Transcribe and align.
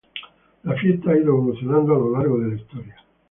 La 0.63 0.73
fiesta 0.77 1.11
ha 1.11 1.15
ido 1.15 1.27
evolucionando 1.31 1.93
a 1.93 1.99
lo 1.99 2.09
largo 2.09 2.39
de 2.39 2.47
la 2.47 2.55
historia. 2.59 2.95